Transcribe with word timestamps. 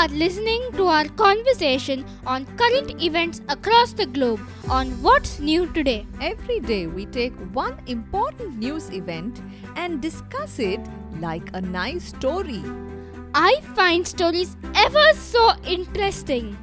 are 0.00 0.08
listening 0.20 0.62
to 0.72 0.84
our 0.86 1.06
conversation 1.20 2.02
on 2.26 2.46
current 2.60 3.02
events 3.02 3.42
across 3.50 3.92
the 3.92 4.06
globe 4.06 4.40
on 4.70 4.92
What's 5.02 5.40
New 5.40 5.66
Today. 5.74 6.06
Every 6.22 6.58
day 6.60 6.86
we 6.86 7.04
take 7.04 7.34
one 7.52 7.76
important 7.86 8.56
news 8.58 8.88
event 8.90 9.42
and 9.76 10.00
discuss 10.00 10.58
it 10.58 10.80
like 11.18 11.50
a 11.52 11.60
nice 11.60 12.06
story. 12.14 12.62
I 13.34 13.60
find 13.74 14.08
stories 14.08 14.56
ever 14.74 15.12
so 15.12 15.52
interesting. 15.64 16.56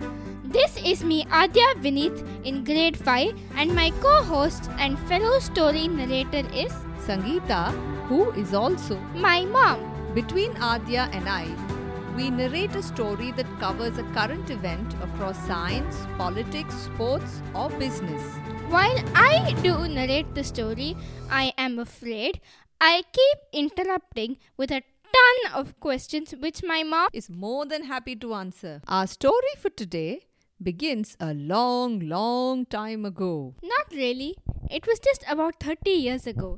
This 0.46 0.76
is 0.84 1.04
me, 1.04 1.24
Adya 1.26 1.69
Vinith, 1.86 2.25
in 2.44 2.64
grade 2.64 2.97
5, 2.97 3.39
and 3.56 3.75
my 3.75 3.92
co 4.02 4.24
host 4.24 4.72
and 4.80 4.97
fellow 5.08 5.38
story 5.38 5.88
narrator 5.88 6.46
is 6.66 6.72
Sangeeta, 7.06 7.66
who 8.08 8.32
is 8.32 8.56
also 8.56 8.97
my 9.14 9.46
mom. 9.46 9.92
Between 10.16 10.54
Adya 10.56 11.14
and 11.14 11.30
I, 11.30 11.77
we 12.18 12.32
narrate 12.32 12.76
a 12.76 12.82
story 12.82 13.32
that 13.34 13.46
covers 13.60 14.00
a 14.00 14.04
current 14.06 14.50
event 14.50 14.96
across 15.04 15.38
science, 15.46 15.96
politics, 16.18 16.74
sports, 16.74 17.44
or 17.54 17.70
business. 17.82 18.24
While 18.70 18.98
I 19.14 19.54
do 19.62 19.88
narrate 19.88 20.34
the 20.34 20.44
story, 20.44 20.98
I 21.30 21.54
am 21.60 21.78
afraid 21.78 22.42
I 22.82 23.04
keep 23.14 23.38
interrupting 23.54 24.38
with 24.58 24.72
a 24.72 24.82
ton 25.18 25.54
of 25.54 25.80
questions 25.80 26.34
which 26.39 26.64
my 26.64 26.82
mom 26.82 27.10
is 27.14 27.30
more 27.30 27.68
than 27.68 27.84
happy 27.84 28.16
to 28.16 28.34
answer. 28.34 28.82
Our 28.88 29.06
story 29.06 29.54
for 29.60 29.70
today 29.70 30.22
begins 30.61 31.16
a 31.20 31.36
long, 31.36 32.00
long 32.00 32.66
time 32.66 33.06
ago. 33.06 33.53
Not 33.61 33.91
really. 33.91 34.36
It 34.72 34.88
was 34.88 35.00
just 35.00 35.23
about 35.30 35.59
30 35.59 35.91
years 35.91 36.25
ago. 36.25 36.58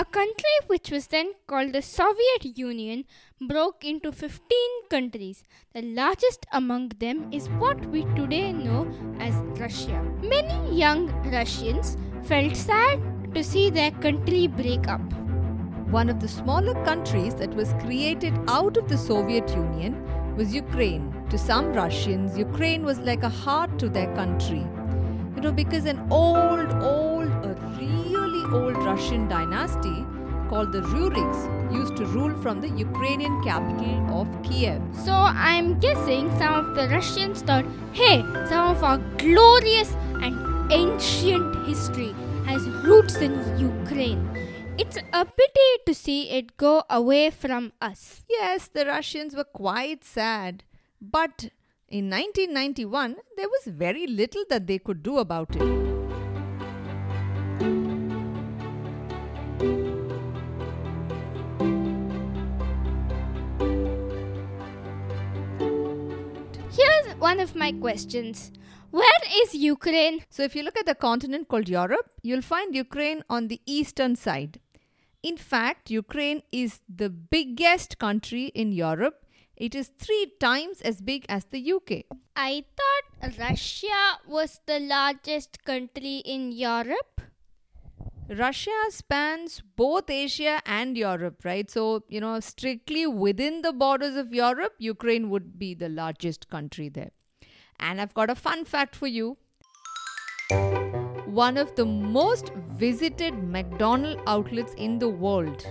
A 0.00 0.04
country 0.04 0.56
which 0.68 0.92
was 0.92 1.08
then 1.08 1.32
called 1.48 1.72
the 1.72 1.82
Soviet 1.82 2.56
Union 2.56 3.04
broke 3.40 3.84
into 3.84 4.12
15 4.12 4.38
countries. 4.88 5.42
The 5.74 5.82
largest 5.82 6.46
among 6.52 6.90
them 7.00 7.32
is 7.32 7.48
what 7.62 7.84
we 7.86 8.04
today 8.14 8.52
know 8.52 8.86
as 9.18 9.34
Russia. 9.60 10.00
Many 10.22 10.72
young 10.72 11.08
Russians 11.32 11.96
felt 12.22 12.54
sad 12.54 13.00
to 13.34 13.42
see 13.42 13.70
their 13.70 13.90
country 13.90 14.46
break 14.46 14.86
up. 14.86 15.00
One 15.90 16.08
of 16.08 16.20
the 16.20 16.28
smaller 16.28 16.74
countries 16.84 17.34
that 17.34 17.52
was 17.52 17.72
created 17.80 18.38
out 18.46 18.76
of 18.76 18.88
the 18.88 18.96
Soviet 18.96 19.50
Union 19.50 19.96
was 20.36 20.54
Ukraine. 20.54 21.12
To 21.30 21.36
some 21.36 21.72
Russians, 21.72 22.38
Ukraine 22.38 22.84
was 22.84 23.00
like 23.00 23.24
a 23.24 23.36
heart 23.42 23.80
to 23.80 23.88
their 23.88 24.14
country. 24.14 24.64
You 25.34 25.42
know, 25.42 25.50
because 25.50 25.86
an 25.86 26.06
old, 26.08 26.72
old, 26.82 27.32
a 27.50 27.58
old 28.52 28.76
Russian 28.76 29.28
dynasty 29.28 30.04
called 30.48 30.72
the 30.72 30.80
Ruriks 30.80 31.72
used 31.72 31.96
to 31.96 32.06
rule 32.06 32.34
from 32.42 32.60
the 32.60 32.68
Ukrainian 32.70 33.42
capital 33.42 34.20
of 34.20 34.26
Kiev. 34.42 34.80
So 35.04 35.12
I'm 35.12 35.78
guessing 35.78 36.30
some 36.38 36.54
of 36.54 36.74
the 36.74 36.88
Russians 36.88 37.42
thought, 37.42 37.66
hey, 37.92 38.22
some 38.48 38.76
of 38.76 38.82
our 38.82 38.98
glorious 39.18 39.94
and 40.22 40.72
ancient 40.72 41.66
history 41.66 42.14
has 42.46 42.66
roots 42.86 43.16
in 43.16 43.34
Ukraine. 43.58 44.24
It's 44.78 44.96
a 44.96 45.24
pity 45.24 45.70
to 45.86 45.94
see 45.94 46.30
it 46.30 46.56
go 46.56 46.84
away 46.88 47.30
from 47.30 47.72
us. 47.80 48.22
Yes, 48.28 48.68
the 48.68 48.86
Russians 48.86 49.34
were 49.34 49.44
quite 49.44 50.04
sad. 50.04 50.64
But 51.00 51.50
in 51.88 52.10
1991, 52.10 53.16
there 53.36 53.48
was 53.48 53.66
very 53.66 54.06
little 54.06 54.44
that 54.48 54.66
they 54.66 54.78
could 54.78 55.02
do 55.02 55.18
about 55.18 55.56
it. 55.56 55.87
One 67.38 67.44
of 67.44 67.54
my 67.54 67.70
questions. 67.70 68.50
Where 68.90 69.20
is 69.42 69.54
Ukraine? 69.54 70.24
So, 70.28 70.42
if 70.42 70.56
you 70.56 70.64
look 70.64 70.76
at 70.76 70.86
the 70.86 70.94
continent 70.96 71.46
called 71.46 71.68
Europe, 71.68 72.10
you'll 72.20 72.42
find 72.42 72.74
Ukraine 72.74 73.22
on 73.30 73.46
the 73.46 73.60
eastern 73.64 74.16
side. 74.16 74.58
In 75.22 75.36
fact, 75.36 75.88
Ukraine 75.88 76.42
is 76.50 76.80
the 76.88 77.08
biggest 77.08 77.98
country 78.00 78.46
in 78.62 78.72
Europe. 78.72 79.24
It 79.56 79.76
is 79.76 79.92
three 80.00 80.32
times 80.40 80.80
as 80.80 81.00
big 81.00 81.26
as 81.28 81.44
the 81.44 81.60
UK. 81.74 82.06
I 82.34 82.64
thought 82.78 83.38
Russia 83.38 84.00
was 84.26 84.58
the 84.66 84.80
largest 84.80 85.62
country 85.64 86.16
in 86.24 86.50
Europe. 86.50 87.20
Russia 88.28 88.80
spans 88.88 89.62
both 89.76 90.10
Asia 90.10 90.60
and 90.66 90.98
Europe, 90.98 91.44
right? 91.44 91.70
So, 91.70 92.02
you 92.08 92.20
know, 92.20 92.40
strictly 92.40 93.06
within 93.06 93.62
the 93.62 93.72
borders 93.72 94.16
of 94.16 94.34
Europe, 94.34 94.74
Ukraine 94.78 95.30
would 95.30 95.56
be 95.56 95.74
the 95.74 95.88
largest 95.88 96.48
country 96.48 96.88
there. 96.88 97.12
And 97.80 98.00
I've 98.00 98.14
got 98.14 98.30
a 98.30 98.34
fun 98.34 98.64
fact 98.64 98.96
for 98.96 99.06
you. 99.06 99.36
One 101.26 101.56
of 101.56 101.74
the 101.76 101.84
most 101.84 102.52
visited 102.76 103.34
McDonald 103.42 104.20
outlets 104.26 104.74
in 104.74 104.98
the 104.98 105.08
world 105.08 105.66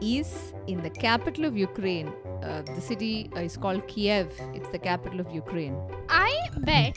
is 0.00 0.52
in 0.66 0.82
the 0.82 0.90
capital 0.90 1.44
of 1.44 1.56
Ukraine. 1.56 2.12
Uh, 2.42 2.62
the 2.62 2.80
city 2.80 3.30
is 3.36 3.56
called 3.56 3.86
Kiev. 3.86 4.32
It's 4.54 4.68
the 4.68 4.78
capital 4.78 5.20
of 5.20 5.30
Ukraine. 5.32 5.76
I 6.08 6.32
bet 6.58 6.96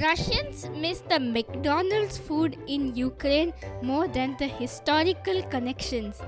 Russians 0.00 0.68
miss 0.70 1.00
the 1.00 1.20
McDonald's 1.20 2.18
food 2.18 2.58
in 2.66 2.94
Ukraine 2.94 3.52
more 3.82 4.08
than 4.08 4.36
the 4.38 4.46
historical 4.46 5.42
connections. 5.42 6.20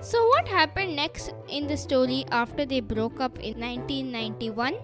So, 0.00 0.22
what 0.28 0.46
happened 0.46 0.96
next 0.96 1.32
in 1.48 1.66
the 1.66 1.76
story 1.76 2.24
after 2.30 2.66
they 2.66 2.80
broke 2.80 3.20
up 3.20 3.38
in 3.38 3.58
1991? 3.58 4.74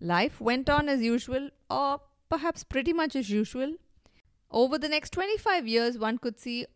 Life 0.00 0.40
went 0.40 0.70
on 0.70 0.88
as 0.88 1.02
usual, 1.02 1.50
or 1.68 2.00
perhaps 2.28 2.64
pretty 2.64 2.92
much 2.92 3.14
as 3.14 3.28
usual. 3.28 3.74
Over 4.50 4.78
the 4.78 4.88
next 4.88 5.12
25 5.12 5.68
years, 5.68 5.98
one 5.98 6.18
could 6.18 6.40
see 6.40 6.66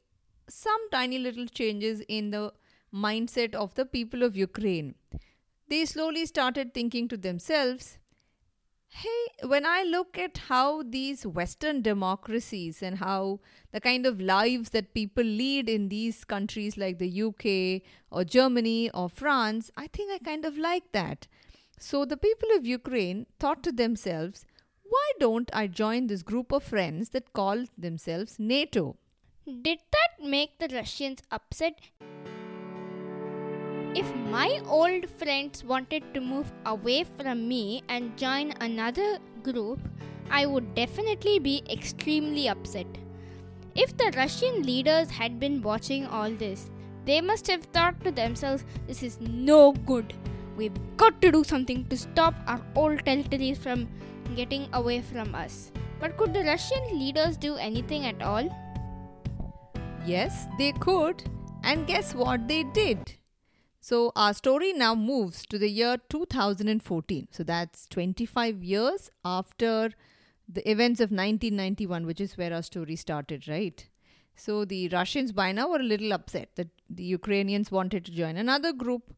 some 0.48 0.90
tiny 0.90 1.18
little 1.18 1.46
changes 1.46 2.02
in 2.08 2.30
the 2.30 2.52
mindset 2.94 3.54
of 3.54 3.74
the 3.74 3.86
people 3.86 4.22
of 4.22 4.36
Ukraine. 4.36 4.94
They 5.68 5.84
slowly 5.86 6.26
started 6.26 6.74
thinking 6.74 7.08
to 7.08 7.16
themselves, 7.16 7.98
hey, 8.88 9.48
when 9.48 9.66
I 9.66 9.82
look 9.82 10.18
at 10.18 10.38
how 10.48 10.82
these 10.82 11.26
Western 11.26 11.82
democracies 11.82 12.82
and 12.82 12.98
how 12.98 13.40
the 13.72 13.80
kind 13.80 14.06
of 14.06 14.20
lives 14.20 14.70
that 14.70 14.94
people 14.94 15.24
lead 15.24 15.68
in 15.68 15.88
these 15.88 16.24
countries 16.24 16.76
like 16.76 16.98
the 16.98 17.22
UK 17.22 17.82
or 18.10 18.24
Germany 18.24 18.90
or 18.90 19.08
France, 19.08 19.70
I 19.76 19.88
think 19.88 20.12
I 20.12 20.18
kind 20.18 20.44
of 20.44 20.56
like 20.56 20.92
that. 20.92 21.26
So 21.86 22.06
the 22.06 22.16
people 22.16 22.48
of 22.56 22.64
Ukraine 22.64 23.26
thought 23.38 23.62
to 23.64 23.70
themselves, 23.70 24.46
why 24.84 25.06
don't 25.20 25.50
I 25.52 25.66
join 25.66 26.06
this 26.06 26.22
group 26.22 26.50
of 26.50 26.62
friends 26.62 27.10
that 27.10 27.34
call 27.34 27.66
themselves 27.76 28.36
NATO? 28.38 28.96
Did 29.44 29.80
that 29.92 30.26
make 30.26 30.58
the 30.58 30.74
Russians 30.74 31.20
upset? 31.30 31.74
If 33.94 34.16
my 34.16 34.62
old 34.66 35.10
friends 35.10 35.62
wanted 35.62 36.04
to 36.14 36.22
move 36.22 36.50
away 36.64 37.04
from 37.04 37.46
me 37.46 37.82
and 37.90 38.16
join 38.16 38.54
another 38.62 39.18
group, 39.42 39.78
I 40.30 40.46
would 40.46 40.74
definitely 40.74 41.38
be 41.38 41.62
extremely 41.68 42.48
upset. 42.48 42.86
If 43.74 43.94
the 43.98 44.10
Russian 44.16 44.62
leaders 44.62 45.10
had 45.10 45.38
been 45.38 45.60
watching 45.60 46.06
all 46.06 46.30
this, 46.30 46.70
they 47.04 47.20
must 47.20 47.46
have 47.48 47.64
thought 47.64 48.02
to 48.04 48.10
themselves, 48.10 48.64
this 48.86 49.02
is 49.02 49.20
no 49.20 49.72
good. 49.72 50.14
We've 50.56 50.78
got 50.96 51.20
to 51.22 51.32
do 51.32 51.42
something 51.42 51.86
to 51.88 51.96
stop 51.96 52.34
our 52.46 52.60
old 52.76 53.04
territories 53.04 53.58
from 53.58 53.88
getting 54.36 54.68
away 54.72 55.00
from 55.02 55.34
us. 55.34 55.72
But 55.98 56.16
could 56.16 56.32
the 56.32 56.44
Russian 56.44 56.98
leaders 56.98 57.36
do 57.36 57.56
anything 57.56 58.06
at 58.06 58.22
all? 58.22 58.48
Yes, 60.06 60.46
they 60.58 60.72
could. 60.72 61.24
And 61.64 61.86
guess 61.86 62.14
what 62.14 62.46
they 62.46 62.62
did? 62.62 63.14
So, 63.80 64.12
our 64.16 64.32
story 64.32 64.72
now 64.72 64.94
moves 64.94 65.44
to 65.46 65.58
the 65.58 65.68
year 65.68 65.96
2014. 66.08 67.28
So, 67.30 67.42
that's 67.42 67.86
25 67.88 68.62
years 68.62 69.10
after 69.24 69.90
the 70.48 70.70
events 70.70 71.00
of 71.00 71.10
1991, 71.10 72.06
which 72.06 72.20
is 72.20 72.38
where 72.38 72.52
our 72.52 72.62
story 72.62 72.96
started, 72.96 73.48
right? 73.48 73.86
So, 74.36 74.64
the 74.64 74.88
Russians 74.88 75.32
by 75.32 75.52
now 75.52 75.68
were 75.68 75.80
a 75.80 75.82
little 75.82 76.12
upset 76.12 76.50
that 76.56 76.68
the 76.88 77.04
Ukrainians 77.04 77.70
wanted 77.70 78.04
to 78.04 78.12
join 78.12 78.36
another 78.36 78.72
group. 78.72 79.14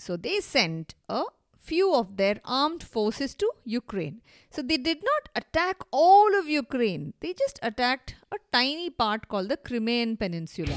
So, 0.00 0.16
they 0.16 0.40
sent 0.40 0.94
a 1.08 1.24
few 1.56 1.94
of 1.94 2.16
their 2.16 2.40
armed 2.44 2.82
forces 2.82 3.34
to 3.36 3.50
Ukraine. 3.64 4.22
So, 4.50 4.62
they 4.62 4.76
did 4.76 5.04
not 5.04 5.28
attack 5.36 5.82
all 5.90 6.38
of 6.38 6.48
Ukraine, 6.48 7.14
they 7.20 7.32
just 7.34 7.58
attacked 7.62 8.16
a 8.32 8.38
tiny 8.52 8.90
part 8.90 9.28
called 9.28 9.50
the 9.50 9.56
Crimean 9.56 10.16
Peninsula. 10.16 10.76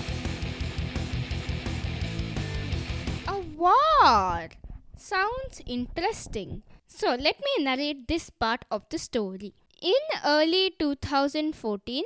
A 3.27 3.39
war. 3.57 4.49
Sounds 4.95 5.61
interesting. 5.65 6.63
So 6.87 7.09
let 7.09 7.39
me 7.39 7.63
narrate 7.63 8.07
this 8.07 8.29
part 8.29 8.65
of 8.69 8.87
the 8.89 8.99
story. 8.99 9.53
In 9.81 10.03
early 10.23 10.73
2014, 10.79 12.03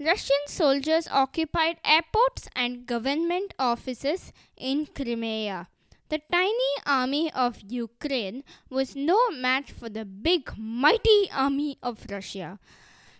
Russian 0.00 0.44
soldiers 0.46 1.08
occupied 1.10 1.78
airports 1.84 2.48
and 2.56 2.84
government 2.84 3.54
offices 3.58 4.32
in 4.56 4.86
Crimea. 4.86 5.68
The 6.10 6.20
tiny 6.32 6.72
army 6.86 7.30
of 7.32 7.60
Ukraine 7.60 8.42
was 8.70 8.96
no 8.96 9.30
match 9.30 9.72
for 9.72 9.90
the 9.90 10.06
big, 10.06 10.50
mighty 10.56 11.30
army 11.30 11.76
of 11.82 12.06
Russia. 12.10 12.58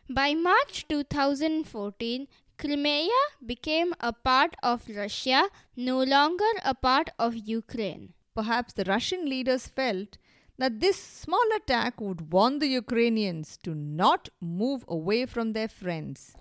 By 0.08 0.32
March 0.32 0.86
2014, 0.88 2.26
Crimea 2.56 3.20
became 3.44 3.92
a 4.00 4.14
part 4.14 4.56
of 4.62 4.88
Russia, 4.88 5.50
no 5.76 6.02
longer 6.02 6.50
a 6.64 6.74
part 6.74 7.10
of 7.18 7.36
Ukraine. 7.36 8.14
Perhaps 8.34 8.72
the 8.72 8.84
Russian 8.84 9.28
leaders 9.28 9.66
felt 9.66 10.16
that 10.56 10.80
this 10.80 10.96
small 10.96 11.44
attack 11.56 12.00
would 12.00 12.32
warn 12.32 12.58
the 12.58 12.68
Ukrainians 12.68 13.58
to 13.64 13.74
not 13.74 14.30
move 14.40 14.84
away 14.88 15.26
from 15.26 15.52
their 15.52 15.68
friends. 15.68 16.34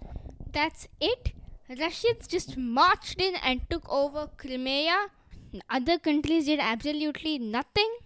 That's 0.53 0.87
it? 1.01 1.33
Russians 1.77 2.25
just 2.25 2.55
marched 2.55 3.19
in 3.19 3.35
and 3.35 3.69
took 3.69 3.87
over 3.89 4.29
Crimea 4.37 5.07
other 5.69 5.97
countries 5.97 6.45
did 6.45 6.59
absolutely 6.59 7.39
nothing. 7.39 7.97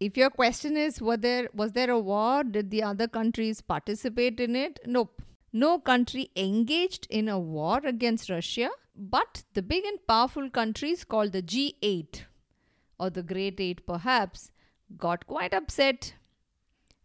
If 0.00 0.16
your 0.16 0.30
question 0.30 0.76
is 0.76 1.00
was 1.00 1.20
there 1.20 1.48
was 1.54 1.72
there 1.72 1.90
a 1.90 1.98
war? 1.98 2.44
Did 2.44 2.70
the 2.70 2.82
other 2.82 3.08
countries 3.08 3.60
participate 3.60 4.40
in 4.40 4.56
it? 4.56 4.80
Nope. 4.86 5.22
No 5.52 5.78
country 5.78 6.30
engaged 6.36 7.06
in 7.10 7.28
a 7.28 7.38
war 7.38 7.80
against 7.84 8.28
Russia, 8.28 8.70
but 8.96 9.44
the 9.54 9.62
big 9.62 9.84
and 9.84 10.04
powerful 10.06 10.50
countries 10.50 11.04
called 11.04 11.32
the 11.32 11.42
G8 11.42 12.22
or 12.98 13.10
the 13.10 13.22
Great 13.22 13.60
Eight 13.60 13.86
perhaps 13.86 14.50
got 14.96 15.26
quite 15.26 15.54
upset. 15.54 16.14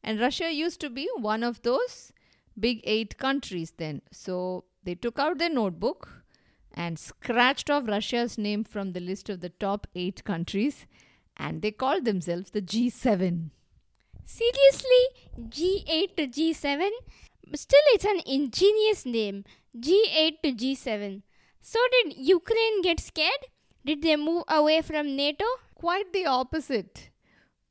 And 0.04 0.20
Russia 0.20 0.52
used 0.52 0.80
to 0.82 0.90
be 0.90 1.08
one 1.18 1.44
of 1.44 1.62
those 1.62 2.12
big 2.60 2.82
eight 2.84 3.18
countries 3.18 3.74
then. 3.78 4.02
So 4.12 4.66
they 4.84 4.96
took 4.96 5.20
out 5.20 5.38
their 5.38 5.50
notebook 5.50 6.19
and 6.74 6.98
scratched 7.00 7.70
off 7.70 7.88
Russia's 7.88 8.38
name 8.38 8.64
from 8.64 8.94
the 8.94 9.00
list 9.00 9.30
of 9.30 9.42
the 9.42 9.50
top 9.50 9.88
eight 9.96 10.24
countries, 10.24 10.86
and 11.38 11.62
they 11.62 11.72
called 11.72 12.06
themselves 12.06 12.52
the 12.52 12.62
G7. 12.62 13.50
Seriously? 14.26 15.04
G8 15.40 16.16
to 16.18 16.28
G7? 16.28 16.90
Still, 17.56 17.88
it's 17.94 18.06
an 18.06 18.22
ingenious 18.26 19.06
name. 19.06 19.44
G8 19.78 20.42
to 20.44 20.52
G7. 20.54 21.24
So, 21.62 21.80
did 21.92 22.18
Ukraine 22.18 22.82
get 22.82 23.00
scared? 23.00 23.48
Did 23.86 24.02
they 24.02 24.16
move 24.16 24.44
away 24.48 24.82
from 24.82 25.16
NATO? 25.16 25.46
Quite 25.74 26.14
the 26.14 26.26
opposite. 26.26 27.10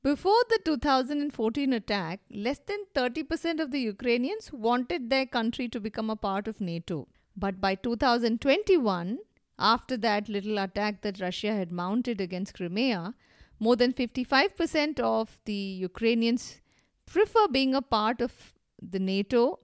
Before 0.03 0.43
the 0.49 0.59
2014 0.65 1.73
attack, 1.73 2.21
less 2.31 2.61
than 2.67 2.79
30% 2.95 3.61
of 3.61 3.71
the 3.71 3.81
Ukrainians 3.81 4.53
wanted 4.53 5.11
their 5.11 5.27
country 5.27 5.69
to 5.69 5.81
become 5.81 6.09
a 6.09 6.17
part 6.17 6.49
of 6.49 6.61
NATO. 6.61 7.09
But 7.41 7.61
by 7.61 7.77
2021, 7.77 9.19
after 9.59 9.97
that 9.97 10.29
little 10.29 10.59
attack 10.59 11.03
that 11.03 11.21
Russia 11.21 11.53
had 11.53 11.71
mounted 11.71 12.21
against 12.21 12.55
Crimea, 12.55 13.15
more 13.61 13.77
than 13.77 13.93
55% 13.93 14.99
of 15.01 15.39
the 15.45 15.53
Ukrainians 15.53 16.61
prefer 17.07 17.47
being 17.49 17.75
a 17.75 17.83
part 17.83 18.21
of 18.21 18.33
the 18.81 18.99
NATO. 18.99 19.61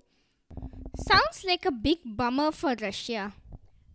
Sounds 0.96 1.44
like 1.44 1.64
a 1.64 1.72
big 1.72 1.98
bummer 2.04 2.52
for 2.52 2.74
Russia. 2.80 3.32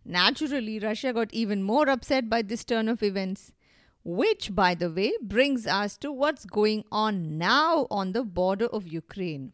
Naturally, 0.04 0.78
Russia 0.78 1.12
got 1.14 1.32
even 1.32 1.62
more 1.62 1.88
upset 1.88 2.28
by 2.28 2.42
this 2.42 2.64
turn 2.64 2.88
of 2.88 3.02
events. 3.02 3.52
Which, 4.02 4.54
by 4.54 4.74
the 4.74 4.90
way, 4.90 5.12
brings 5.22 5.66
us 5.66 5.96
to 5.98 6.10
what's 6.10 6.44
going 6.44 6.84
on 6.90 7.38
now 7.38 7.86
on 7.90 8.12
the 8.12 8.24
border 8.24 8.66
of 8.66 8.86
Ukraine. 8.86 9.52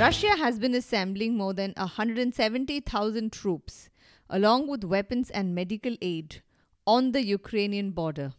Russia 0.00 0.34
has 0.38 0.58
been 0.58 0.74
assembling 0.74 1.36
more 1.36 1.52
than 1.52 1.74
170,000 1.76 3.30
troops, 3.30 3.90
along 4.30 4.66
with 4.66 4.82
weapons 4.82 5.28
and 5.28 5.54
medical 5.54 5.94
aid, 6.00 6.40
on 6.86 7.12
the 7.12 7.22
Ukrainian 7.22 7.90
border. 7.90 8.32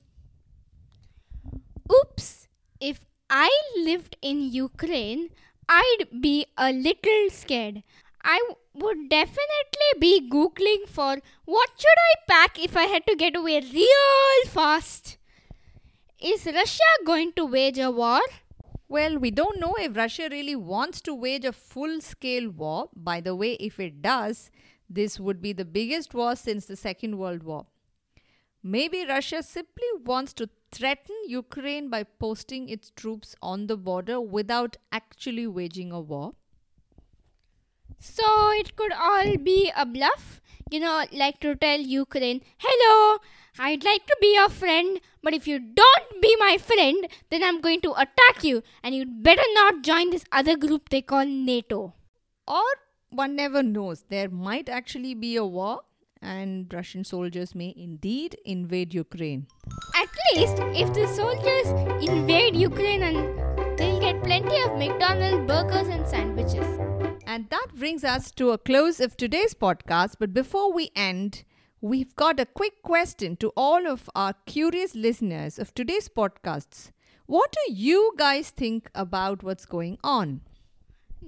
Oops! 1.98 2.48
If 2.80 3.06
I 3.30 3.52
lived 3.78 4.18
in 4.24 4.42
Ukraine, 4.42 5.30
I'd 5.69 6.08
be 6.19 6.48
a 6.58 6.72
little 6.72 7.30
scared. 7.30 7.84
I 8.24 8.40
would 8.74 9.07
definitely 9.10 9.92
be 10.00 10.28
googling 10.28 10.88
for 10.88 11.18
what 11.46 11.69
should 11.78 12.06
I 12.10 12.14
pack 12.28 12.57
if 12.57 12.75
I 12.75 12.86
had 12.86 13.06
to 13.06 13.16
get 13.16 13.36
away 13.36 13.60
real 13.60 14.48
fast. 14.48 15.18
Is 16.19 16.48
Russia 16.48 16.92
going 17.06 17.34
to 17.34 17.46
wage 17.46 17.78
a 17.78 17.92
war? 17.92 18.22
Well, 18.92 19.18
we 19.20 19.32
don't 19.32 19.58
know 19.58 19.74
if 19.80 19.96
Russia 19.96 20.28
really 20.30 20.54
wants 20.54 21.00
to 21.04 21.16
wage 21.16 21.46
a 21.46 21.54
full 21.54 22.02
scale 22.02 22.50
war. 22.50 22.90
By 22.94 23.22
the 23.22 23.34
way, 23.34 23.54
if 23.54 23.80
it 23.80 24.02
does, 24.02 24.52
this 24.90 25.18
would 25.18 25.42
be 25.42 25.54
the 25.54 25.64
biggest 25.64 26.14
war 26.14 26.36
since 26.36 26.66
the 26.66 26.76
Second 26.76 27.18
World 27.18 27.44
War. 27.44 27.68
Maybe 28.62 29.06
Russia 29.08 29.44
simply 29.44 29.88
wants 30.04 30.34
to 30.34 30.50
threaten 30.74 31.16
Ukraine 31.26 31.90
by 31.90 32.04
posting 32.04 32.68
its 32.68 32.92
troops 32.92 33.34
on 33.42 33.68
the 33.68 33.78
border 33.78 34.20
without 34.20 34.76
actually 34.92 35.48
waging 35.48 35.94
a 35.94 36.02
war. 36.02 36.34
So 37.98 38.26
it 38.60 38.76
could 38.76 38.92
all 38.92 39.38
be 39.38 39.72
a 39.74 39.86
bluff? 39.86 40.42
You 40.70 40.82
know, 40.82 41.06
like 41.14 41.40
to 41.40 41.56
tell 41.56 41.80
Ukraine, 41.80 42.42
hello, 42.58 43.20
I'd 43.58 43.86
like 43.86 44.06
to 44.08 44.18
be 44.20 44.34
your 44.34 44.50
friend, 44.50 45.00
but 45.24 45.34
if 45.34 45.48
you 45.48 45.60
don't 45.60 46.11
be 46.21 46.35
my 46.39 46.57
friend, 46.57 47.07
then 47.29 47.44
I'm 47.44 47.62
going 47.62 47.81
to 47.81 47.91
attack 47.94 48.44
you, 48.44 48.63
and 48.83 48.95
you'd 48.95 49.23
better 49.23 49.41
not 49.53 49.83
join 49.83 50.12
this 50.12 50.23
other 50.31 50.56
group 50.56 50.89
they 50.89 51.01
call 51.01 51.25
NATO. 51.25 51.94
Or 52.47 52.63
one 53.09 53.35
never 53.35 53.63
knows, 53.63 54.06
there 54.09 54.29
might 54.29 54.69
actually 54.69 55.13
be 55.15 55.35
a 55.35 55.45
war, 55.45 55.81
and 56.21 56.71
Russian 56.73 57.03
soldiers 57.03 57.56
may 57.56 57.73
indeed 57.75 58.38
invade 58.45 58.94
Ukraine. 58.94 59.47
At 59.95 60.09
least, 60.35 60.57
if 60.59 60.94
the 60.94 61.07
soldiers 61.07 61.68
invade 62.07 62.56
Ukraine, 62.56 63.03
and 63.03 63.77
they'll 63.77 64.00
get 64.00 64.23
plenty 64.23 64.62
of 64.62 64.77
McDonald's 64.77 65.47
burgers 65.47 65.88
and 65.88 66.07
sandwiches. 66.07 66.79
And 67.25 67.50
that 67.50 67.68
brings 67.75 68.03
us 68.03 68.29
to 68.31 68.51
a 68.51 68.57
close 68.57 69.00
of 69.00 69.15
today's 69.15 69.53
podcast. 69.53 70.15
But 70.19 70.33
before 70.33 70.73
we 70.73 70.91
end, 70.95 71.44
We've 71.83 72.16
got 72.16 72.39
a 72.39 72.45
quick 72.45 72.83
question 72.83 73.38
to 73.38 73.51
all 73.57 73.88
of 73.88 74.07
our 74.13 74.36
curious 74.45 74.94
listeners 74.94 75.57
of 75.57 75.74
today's 75.74 76.07
podcasts. 76.07 76.92
What 77.25 77.51
do 77.51 77.74
you 77.74 78.14
guys 78.19 78.52
think 78.52 78.92
about 78.94 79.42
what's 79.42 79.66
going 79.66 79.97
on? 80.04 80.42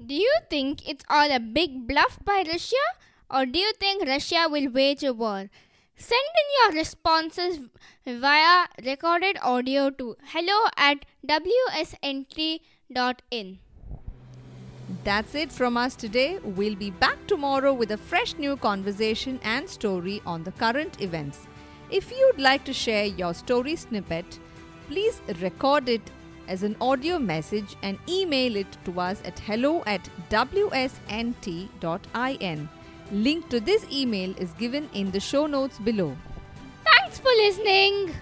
Do 0.05 0.13
you 0.13 0.31
think 0.51 0.87
it's 0.87 1.03
all 1.09 1.31
a 1.31 1.39
big 1.39 1.87
bluff 1.87 2.19
by 2.23 2.43
Russia? 2.45 2.85
Or 3.31 3.47
do 3.47 3.57
you 3.57 3.73
think 3.79 4.07
Russia 4.07 4.45
will 4.47 4.69
wage 4.69 5.03
a 5.03 5.11
war? 5.11 5.49
Send 5.95 6.29
in 6.41 6.47
your 6.59 6.71
responses 6.79 7.57
via 8.05 8.67
recorded 8.85 9.39
audio 9.41 9.89
to 9.89 10.15
hello 10.23 10.67
at 10.77 11.03
wsnt.in. 11.27 12.59
That's 15.03 15.35
it 15.35 15.51
from 15.51 15.75
us 15.75 15.95
today. 15.97 16.39
We'll 16.43 16.75
be 16.75 16.91
back 16.91 17.27
tomorrow 17.27 17.73
with 17.73 17.91
a 17.91 17.97
fresh 17.97 18.35
new 18.37 18.55
conversation 18.55 19.37
and 19.43 19.67
story 19.67 20.21
on 20.25 20.43
the 20.43 20.53
current 20.53 21.01
events. 21.01 21.45
If 21.89 22.09
you'd 22.09 22.39
like 22.39 22.63
to 22.65 22.73
share 22.73 23.05
your 23.05 23.33
story 23.33 23.75
snippet, 23.75 24.39
please 24.87 25.21
record 25.41 25.89
it 25.89 26.09
as 26.47 26.63
an 26.63 26.77
audio 26.79 27.19
message 27.19 27.75
and 27.81 27.99
email 28.07 28.55
it 28.55 28.77
to 28.85 28.97
us 28.99 29.21
at 29.25 29.37
hello 29.39 29.83
at 29.85 30.09
wsnt.in. 30.29 31.69
Link 33.11 33.49
to 33.49 33.59
this 33.59 33.85
email 33.91 34.33
is 34.37 34.53
given 34.53 34.89
in 34.93 35.11
the 35.11 35.19
show 35.19 35.45
notes 35.47 35.79
below. 35.79 36.15
Thanks 36.85 37.19
for 37.19 37.29
listening. 37.29 38.13